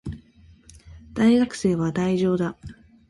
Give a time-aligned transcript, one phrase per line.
[1.13, 2.57] 大学生は怠惰だ